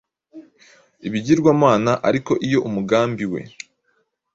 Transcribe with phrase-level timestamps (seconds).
[1.07, 3.41] Ibigirwamana ariko iyo umugambi we